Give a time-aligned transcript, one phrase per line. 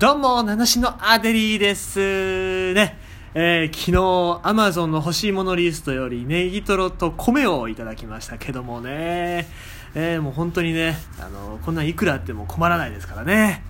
[0.00, 2.72] どうも、七種のアデリーです。
[2.72, 2.96] ね。
[3.34, 9.46] えー昨日、アマゾンの欲しいものリストよりネギトロと米をいただきましたけどもね。
[9.94, 13.62] えーもう本当にね、あの、こんないくらあっても困らないですからね。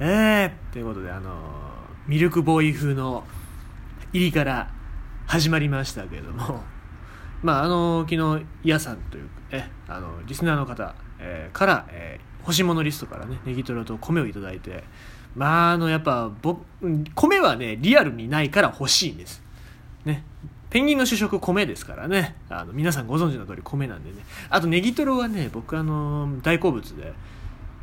[0.00, 1.36] えー、ということで、あの、
[2.08, 3.22] ミルクボーイ風の
[4.12, 4.72] 入りから
[5.28, 6.64] 始まりましたけども、
[7.44, 14.84] まあ、あの、昨日、イヤさんという、え、あの、リスナーの方、えーから、えー欲しいものリストからね、ネギトロと米をいただいて、
[15.34, 16.64] まあ、あの、やっぱ、僕、
[17.14, 19.42] 米はね、リアルにないから欲しいんです。
[20.04, 20.24] ね。
[20.70, 22.36] ペンギンの主食米ですからね。
[22.48, 24.16] あの、皆さんご存知の通り米なんでね。
[24.48, 27.12] あと、ネギトロはね、僕、あの、大好物で、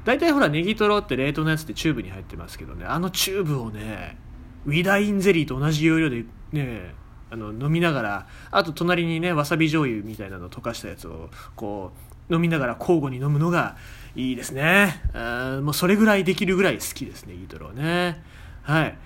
[0.08, 4.18] 大体ほら、ネギトロって冷凍のやつってチューブに入ってますけどね、あのチューブをね、
[4.66, 6.94] ウイダー in ゼリーと同じ要領でね、
[7.30, 11.92] あの飲みながら、あと隣にね、わさび醤油みたいなの溶かしたやつを、こ
[12.30, 13.78] う、飲みながら交互に飲むのが
[14.16, 15.02] いいですね。
[15.14, 18.24] あもうそれぐらいできるぐらい好きですね、ネギトロはね。
[18.64, 18.98] はい。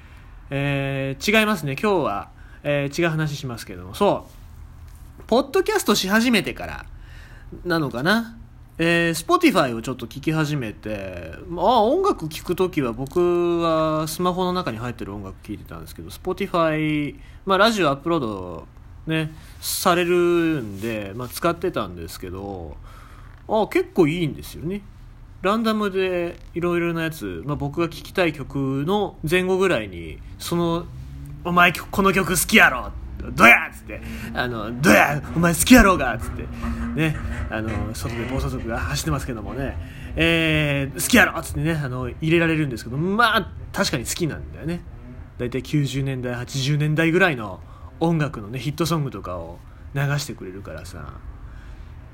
[0.49, 2.29] えー違いますね、今日は、
[2.63, 4.27] えー違う話しますけども、そ
[5.19, 6.85] う、ポッドキャストし始めてから
[7.63, 8.37] なのかな。
[8.77, 18.67] えー、Spotify をちょっと聞き始めて、まあ、音楽聴くときは僕はスマホの中に入ってる音楽聴いてたんですけど、Spotify、まあ、ラジオアップロード
[19.07, 22.77] ね、されるんで、まあ、使ってたんですけど、
[23.47, 24.81] あ結構いいんですよね。
[25.41, 30.85] ランダムでいろいろなやつ、まあ、僕が聴きたい曲の前後ぐらいに、その、
[31.43, 32.91] お前この曲好きやろっ
[33.29, 34.01] どやっつって、
[34.33, 36.47] あの、どやお前好きやろうがっつって、
[36.95, 37.15] ね、
[37.49, 39.77] あの、外で暴走族が走ってますけどもね、
[40.15, 44.81] えー、好きやろっつってね、あの、入れられるんですけど、まあ、確かに好きなんだよね。
[45.37, 47.59] だいたい90年代、80年代ぐらいの
[47.99, 49.59] 音楽のね、ヒットソングとかを
[49.93, 51.13] 流してくれるからさ、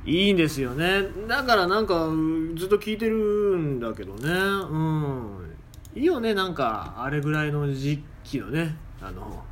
[0.06, 1.04] いいんですよね。
[1.28, 2.08] だからなんか、
[2.56, 3.16] ずっと聴いてる
[3.58, 5.56] んだけどね、うん。
[5.96, 9.44] いいよね、なんか、あれぐらいの時期のね、あの、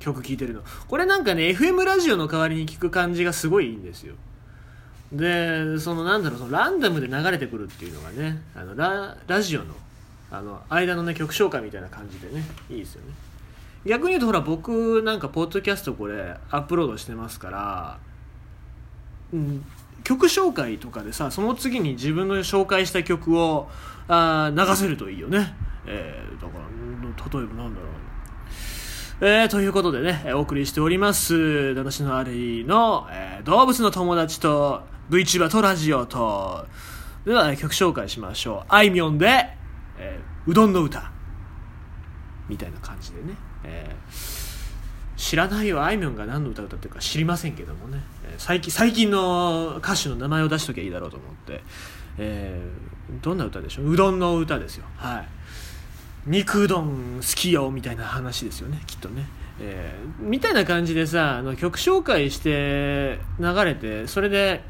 [0.00, 0.62] 曲聴いてるの。
[0.88, 4.16] これなんかね FM ラジオの代わりに聞く感じがすごいいいんですよ。
[5.12, 9.74] でそのなんだろうそのランダムで流れてくるっていうのがねあのララジオの
[10.30, 13.12] あの間のね曲紹介みたいな感じでねいいですよね。
[13.84, 17.98] 逆に言うとほら僕なんかポッドキャストこれアップロードしてますから、
[19.32, 19.64] うん、
[20.04, 23.68] 曲紹介とかでさその次に自分の紹介した曲を
[24.06, 25.54] あ流せるといいよね、
[25.86, 26.64] えーだから
[27.38, 27.90] 例えばなんだろう。
[29.22, 31.34] えー、ということでね、お送りしております、
[31.76, 36.66] 私のありの、えー動物の友達と VTuber とラジオと、
[37.26, 38.64] では、えー曲紹介しましょう。
[38.68, 39.26] あいみょんで、
[39.98, 41.10] えーうどんの歌。
[42.48, 43.34] みたいな感じでね。
[43.64, 44.50] えー
[45.18, 48.02] 知らないよ、あいみょんが何の歌歌ってるか知りませんけどもね。
[48.24, 51.62] えー最近、最近の歌手の名前を出しときゃいいだろうと思って。
[52.16, 53.90] えーどんな歌でしょう？
[53.92, 54.86] うどんの歌ですよ。
[54.96, 55.28] はい。
[56.26, 59.26] 肉うどん好きよみたいな話ですよねきっとね、
[59.60, 64.62] えーみたいな感じでさあの曲紹介して流れてそれで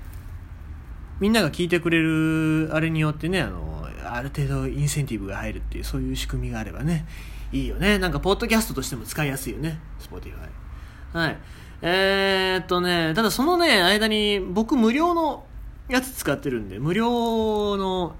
[1.18, 7.06] みんなが聴いてくれるあれによってねあのある程度インセンティブが入るっていうそういう仕組みがあればね
[7.52, 7.98] いいよね。
[7.98, 10.34] なんかポッドキャストとしても使いやすいよね Spotify
[11.12, 11.38] はい。
[11.82, 15.44] えー、っとねただそのね間に僕無料の
[15.88, 18.14] やつ使ってるんで無料の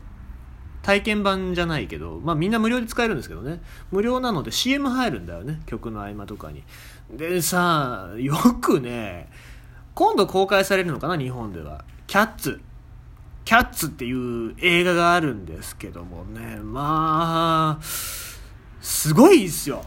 [0.82, 3.60] 体験版じゃないけど、まあみんな無料で使えるんですけどね。
[3.90, 5.60] 無料なので CM 入るんだよね。
[5.66, 6.62] 曲の合間とかに。
[7.12, 9.28] でさ、よくね、
[9.94, 11.84] 今度公開されるのかな、日本では。
[12.06, 12.60] キャッツ。
[13.44, 17.84] キャッツっていう映画があるんですけどもね、まあ、
[18.80, 19.84] すごいですよ。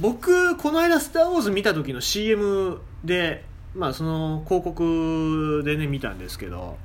[0.00, 6.78] 僕、この間スター・ウォーズ見た時の CM で、まあその広告でね、見たんですけど、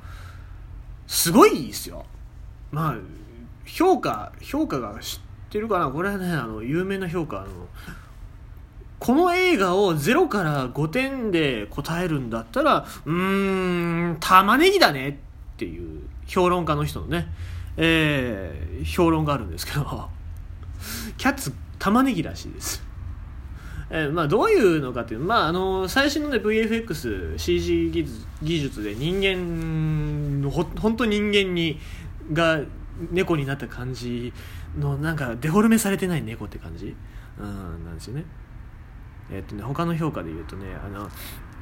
[1.08, 2.06] すごいですよ。
[2.72, 2.96] まあ
[3.66, 5.90] 評価評価が知ってるかな？
[5.90, 7.48] これはねあの有名な評価あの
[9.00, 15.14] この映画を0から5点で答えるんだったらうーん玉ねぎだねっ
[15.58, 17.28] ていう評論家の人のね、
[17.78, 20.10] えー評論があるんですけど
[21.18, 22.82] キャッツ玉ねぎらしいです。
[23.92, 31.80] えーまあ、どういうのかっていうまあ、あの最新の、ね、VFXCG 技術技術で人間のほ本当人間に
[32.32, 32.62] が
[33.12, 34.34] 猫になった感じ
[34.78, 36.96] のなんかデフォルメされてない猫って感じ、
[37.40, 38.26] うん、なんですよね。
[39.32, 41.10] えっとね他の評価で言うとねあの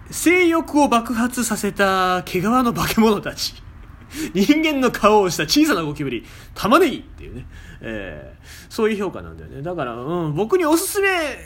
[0.10, 3.62] 性欲を爆発させた毛皮の化け物たち。
[4.34, 6.26] 人間の顔をした小さなゴキブリ。
[6.54, 7.46] 玉ねぎっていうね、
[7.82, 8.38] えー
[8.70, 9.62] そういう評価なんだよね。
[9.62, 11.38] だから、うん、僕におすすめ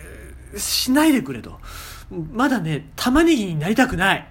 [0.57, 1.59] しないでくれと。
[2.33, 4.27] まだね玉ねぎになりたくない。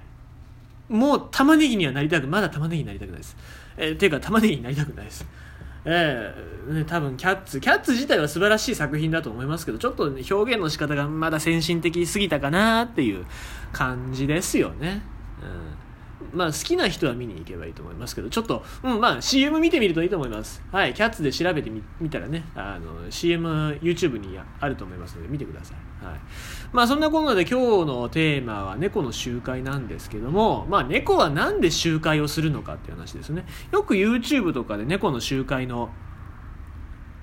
[0.88, 3.36] もう玉ねぎにはなりたくまだ玉ねぎになりたくないです、
[3.76, 5.24] えー、ていうか玉ねぎになりたくないです。
[5.84, 13.24] えーね、多分キャッツキャッツ自体は素晴らしい作品だと思いますけどちょっと、ね、表現の仕方がまだ先進的すぎたかなっていう
[13.72, 15.02] 感じですよね。
[15.42, 15.89] うん
[16.32, 20.62] まあ好きな人は見に行けばいいと思いますけど、ちょっと、うんまあ CM 見てみるといいと思います。
[20.70, 26.05] はい、キャッツで調べてみたらね、あの CM YouTube にあると思いますので見てください。
[26.05, 26.20] はい。
[26.72, 33.46] まあそんなこんなで今日のテーマは猫の集会なんですけども、まあ猫はなんで集会をするのかっていう話ですね。
[33.73, 35.90] よく YouTube とかで猫の集会の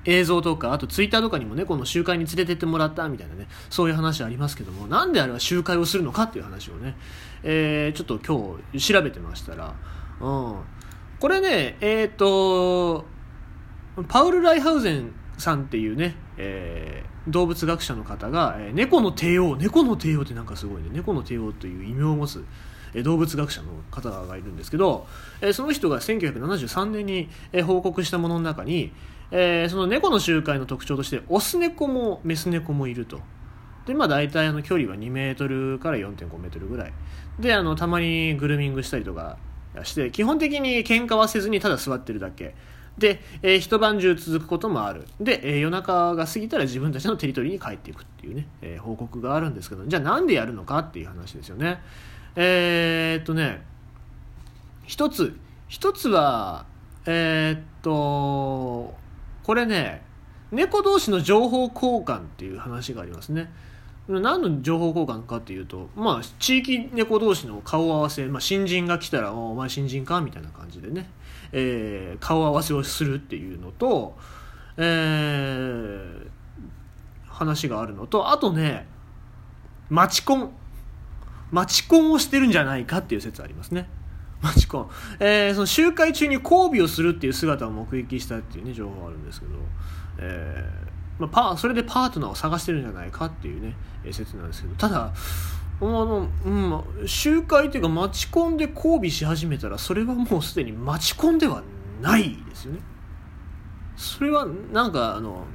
[0.07, 6.95] 映像とか、あとツイッターとかにも猫の集会に連れてってもらったみたいなね、そういう話ありますけども、なんであれは集会をするのかっていう話をね、
[7.43, 9.75] えー、ちょっと今日調べてましたら、
[10.21, 10.55] うん。
[11.19, 13.05] これね、えっ、ー、と、
[14.07, 22.45] パウル・ライハウゼンさんっていうね、えー、動物学者の方が、えー、猫の帝王、猫の帝王ってなんかすごいね、猫の帝王という異名を持つ、
[22.93, 25.05] えー、動物学者の方がいるんですけど、
[25.41, 28.93] えー、その人が1973年に、えー、報告したものの中に、
[29.31, 33.19] えー、その猫の集会の特徴として、オス猫もメス猫もいると。
[33.85, 36.93] で、まあ大体あの距離は2メートルから4.5メートルぐらい。
[37.39, 39.37] で、あの、たまにグルーミングしたりとか
[39.83, 42.55] して、基本的に喧嘩はせずにただ座ってるだけ。
[42.97, 45.05] で、えー、一晩中続くこともある。
[45.19, 51.79] で、えー、夜中が過ぎたら自分たちのテリトリーに帰っていくっていうね、えー、報告があるんですけど、じゃあなんでやるのかっていう話ですよね。
[52.35, 53.63] えー、っとね、
[54.85, 55.37] 一つ、
[55.67, 56.65] 一つは、
[57.05, 58.95] えー、っと、
[59.47, 60.01] これね、
[60.51, 63.49] 猫同士の情報交換っていう話がありますね。
[64.09, 71.09] 何の情報交換かっていうと、まあ、地域猫同士の顔合わせ、まあ、新人が来たら、お前新人かみたいな感じでね、
[71.53, 74.17] えー、顔合わせをするっていうのと、
[74.75, 76.27] えー、
[77.25, 78.85] 話があるのと、あとね、
[79.89, 80.51] マチコン。
[81.51, 83.87] マチコンをしてるんじゃないかっていう説ありますね。
[84.41, 84.89] マチコン。
[85.19, 89.53] えー、その集会中に交尾をするっていう姿を目撃したっていうね、情報があるんですけど、
[90.19, 93.75] えー、まあ、パそれでパートナーを探してるんじゃないかっていうね、
[94.05, 95.13] え説なんですけどただ
[95.79, 101.63] あの、うん、集会というかマチコンで交尾し始めたらそれはもうすでにマチコンでは
[102.01, 102.79] ないですよね。
[103.95, 105.45] それはなんかあの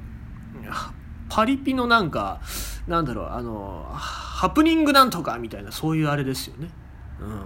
[1.29, 2.41] パリピのなんか
[2.89, 6.69] なんだろうあのハプニングなんとかみたいなそういうあれですよね。
[7.21, 7.43] うん。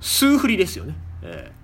[0.00, 0.94] 数振りですよね。
[1.22, 1.58] えー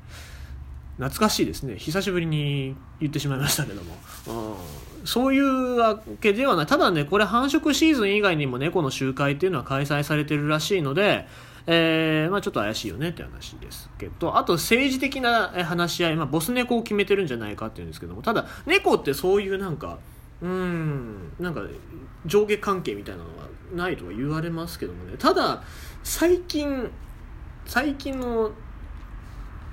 [0.96, 1.76] 懐かしいですね。
[1.76, 3.96] 久しぶりに言ってしまいましたけども、
[4.28, 6.66] うん、そういうわけではない。
[6.66, 11.26] ただねこれ繁殖シーズン以外にも猫の集会っていうのは開催されてるらしいので
[11.66, 14.36] えー、まあ、ちょっと怪しいよねって話ですけど。
[14.36, 18.22] あと政治的な話し合い、まあ、ボス猫を決めてるんじゃないかっていうんですけども。
[18.22, 19.98] ただ猫ってそういうなんか
[20.42, 21.62] うんなんか
[22.26, 25.16] 上下関係みたいなのはないとは言われますけどもね。
[25.18, 25.62] ただ
[26.02, 26.90] 最近
[27.66, 28.50] 最近の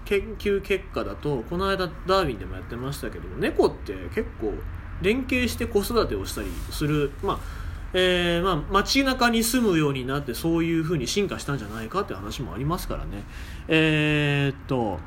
[0.05, 4.53] 研究結果だとこの間ダーウィンでもやってましたけど猫って結構
[5.01, 7.61] 連携して子育てをしたりするまあ
[7.93, 13.23] えー、まあ、街中に住むようになってそういう風に進化したんじゃないかって話もありますからね。
[13.67, 14.97] えー、っと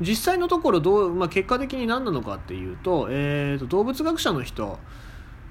[0.00, 4.78] 実際のところどう、まあ、結果的に何なのかっていうと,、えー、と動物学者の人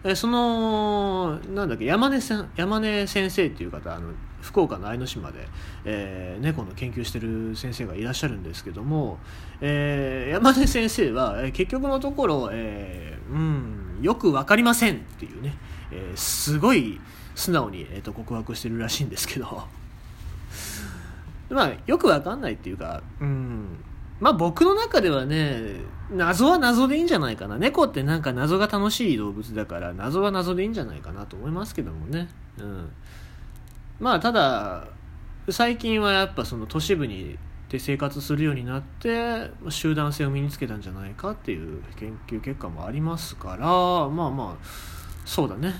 [0.06, 5.48] えそのなんだっけ山根さん山根先生っていう方あの福岡の愛の島で、
[5.84, 9.18] えー、猫の研究してる先生がいらっしゃるんですけども、
[9.60, 15.58] えー、山根先生は、え、結局のところ、えー、うんよく分かりませんっていうね、
[15.92, 17.02] え、すごい
[17.34, 19.64] 素直に、えーと、告白してるらしいんですけど。
[21.50, 23.68] まあよく分かんないっていうかうん
[24.20, 25.82] まあ僕の中ではね、
[26.12, 27.58] 謎は謎でいいんじゃないかな。
[27.58, 32.30] 猫ってなんか謎が楽しい動物だから、謎は謎でいいんじゃないかなと思いますけどもね。
[32.60, 32.90] うん。
[34.00, 34.88] まあただ、
[35.50, 37.38] 最近はやっぱその都市部に
[37.70, 43.68] で生活するようになって集団性を身につけたんじゃないかっていう研究結果もありますから
[44.10, 44.66] まあまあ
[45.26, 45.74] そうだね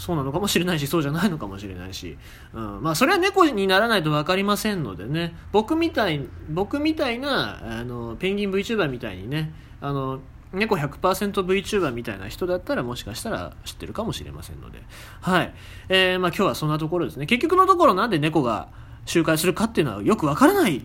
[0.00, 2.16] そうなのかもしれないしそうじゃないのかもしれないし、
[2.54, 5.34] うん、まあそれは猫にならないと分かりませんのでね。
[5.52, 9.52] 僕みたい僕みたいなあのペンギン VTuber みたいにね
[9.82, 10.20] あの
[10.54, 14.82] 猫 100%VTuber みたいな人だったらもしかしたら知ってるかもしれませんので。
[15.20, 15.54] はい。
[15.90, 17.26] えー、まあ今日はそんなところですね。
[17.26, 18.68] 結局のところなんで猫が
[19.04, 20.82] 集会するかっていうのはよくわからない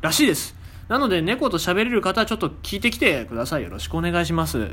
[0.00, 0.56] らしいです。
[0.88, 3.64] なので猫と喋れる方はちょっと聞いてきてください。
[3.64, 4.70] よろしくお願いします。